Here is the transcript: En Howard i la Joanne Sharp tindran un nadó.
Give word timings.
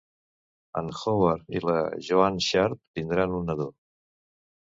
En 0.79 0.87
Howard 0.99 1.51
i 1.59 1.61
la 1.69 1.75
Joanne 2.09 2.43
Sharp 2.47 2.81
tindran 2.99 3.37
un 3.41 3.45
nadó. 3.51 3.71